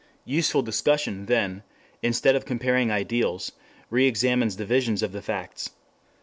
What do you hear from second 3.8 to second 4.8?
reexamines the